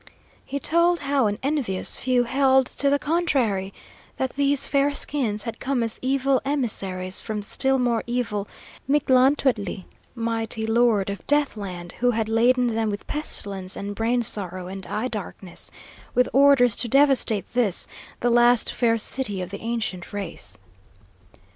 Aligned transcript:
He 0.43 0.59
told 0.59 1.01
how 1.01 1.27
an 1.27 1.37
envious 1.43 1.95
few 1.95 2.23
held 2.23 2.65
to 2.65 2.89
the 2.89 2.97
contrary: 2.97 3.71
that 4.17 4.31
these 4.35 4.65
fair 4.65 4.95
skins 4.95 5.43
had 5.43 5.59
come 5.59 5.83
as 5.83 5.99
evil 6.01 6.41
emissaries 6.43 7.19
from 7.19 7.41
the 7.41 7.45
still 7.45 7.77
more 7.77 8.01
evil 8.07 8.47
Mictlanteuctli, 8.89 9.85
mighty 10.15 10.65
Lord 10.65 11.11
of 11.11 11.27
Death 11.27 11.55
land, 11.55 11.91
who 11.99 12.09
had 12.09 12.29
laden 12.29 12.65
them 12.73 12.89
with 12.89 13.05
pestilence 13.05 13.75
and 13.75 13.93
brain 13.93 14.23
sorrow 14.23 14.65
and 14.65 14.87
eye 14.87 15.07
darkness, 15.07 15.69
with 16.15 16.27
orders 16.33 16.75
to 16.77 16.87
devastate 16.87 17.53
this, 17.53 17.85
the 18.21 18.31
last 18.31 18.73
fair 18.73 18.97
city 18.97 19.39
of 19.39 19.51
the 19.51 19.61
ancient 19.61 20.11
race. 20.11 20.57